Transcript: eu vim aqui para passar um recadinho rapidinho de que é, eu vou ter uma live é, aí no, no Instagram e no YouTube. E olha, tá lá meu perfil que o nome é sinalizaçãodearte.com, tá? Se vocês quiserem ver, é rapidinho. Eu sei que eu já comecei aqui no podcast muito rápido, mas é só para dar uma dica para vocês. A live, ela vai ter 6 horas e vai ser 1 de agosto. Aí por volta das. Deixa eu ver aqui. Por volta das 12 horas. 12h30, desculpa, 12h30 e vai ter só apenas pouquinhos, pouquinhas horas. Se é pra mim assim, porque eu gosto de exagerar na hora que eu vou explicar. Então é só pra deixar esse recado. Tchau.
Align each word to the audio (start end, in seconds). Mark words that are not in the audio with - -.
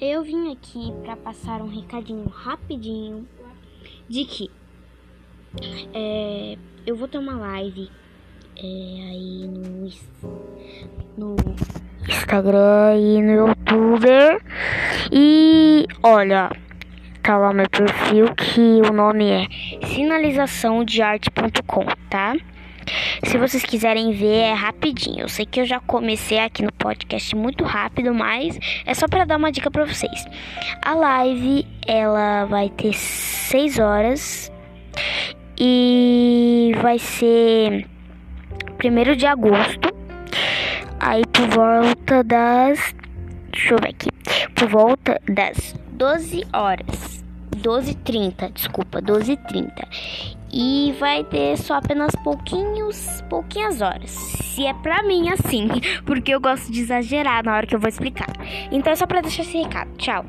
eu 0.00 0.22
vim 0.22 0.52
aqui 0.52 0.92
para 1.02 1.16
passar 1.16 1.60
um 1.62 1.68
recadinho 1.68 2.28
rapidinho 2.28 3.26
de 4.08 4.24
que 4.24 4.48
é, 5.92 6.56
eu 6.86 6.96
vou 6.96 7.08
ter 7.08 7.18
uma 7.18 7.36
live 7.36 7.90
é, 8.56 8.62
aí 8.62 9.46
no, 9.46 9.90
no 11.16 11.36
Instagram 12.08 12.96
e 12.96 13.20
no 13.22 13.48
YouTube. 13.48 14.08
E 15.10 15.86
olha, 16.02 16.50
tá 17.22 17.38
lá 17.38 17.52
meu 17.52 17.68
perfil 17.68 18.34
que 18.34 18.80
o 18.88 18.92
nome 18.92 19.30
é 19.30 19.46
sinalizaçãodearte.com, 19.86 21.86
tá? 22.08 22.34
Se 23.24 23.38
vocês 23.38 23.62
quiserem 23.62 24.12
ver, 24.12 24.36
é 24.36 24.52
rapidinho. 24.52 25.20
Eu 25.20 25.28
sei 25.28 25.46
que 25.46 25.60
eu 25.60 25.66
já 25.66 25.80
comecei 25.80 26.38
aqui 26.38 26.62
no 26.62 26.72
podcast 26.72 27.34
muito 27.36 27.64
rápido, 27.64 28.14
mas 28.14 28.58
é 28.84 28.94
só 28.94 29.06
para 29.08 29.24
dar 29.24 29.36
uma 29.36 29.52
dica 29.52 29.70
para 29.70 29.84
vocês. 29.84 30.24
A 30.82 30.94
live, 30.94 31.66
ela 31.86 32.44
vai 32.46 32.68
ter 32.70 32.92
6 32.92 33.78
horas 33.78 34.52
e 35.58 36.72
vai 36.82 36.98
ser 36.98 37.86
1 38.84 39.16
de 39.16 39.26
agosto. 39.26 39.94
Aí 40.98 41.22
por 41.26 41.48
volta 41.48 42.22
das. 42.22 42.94
Deixa 43.52 43.74
eu 43.74 43.78
ver 43.78 43.90
aqui. 43.90 44.08
Por 44.54 44.68
volta 44.68 45.20
das 45.28 45.74
12 45.92 46.44
horas. 46.52 47.22
12h30, 47.62 48.52
desculpa, 48.52 49.00
12h30 49.00 50.41
e 50.52 50.94
vai 50.98 51.24
ter 51.24 51.56
só 51.56 51.74
apenas 51.74 52.14
pouquinhos, 52.22 53.22
pouquinhas 53.30 53.80
horas. 53.80 54.10
Se 54.10 54.66
é 54.66 54.74
pra 54.74 55.02
mim 55.02 55.30
assim, 55.30 55.68
porque 56.04 56.34
eu 56.34 56.40
gosto 56.40 56.70
de 56.70 56.80
exagerar 56.80 57.44
na 57.44 57.56
hora 57.56 57.66
que 57.66 57.74
eu 57.74 57.80
vou 57.80 57.88
explicar. 57.88 58.28
Então 58.70 58.92
é 58.92 58.96
só 58.96 59.06
pra 59.06 59.20
deixar 59.20 59.42
esse 59.42 59.56
recado. 59.56 59.90
Tchau. 59.96 60.24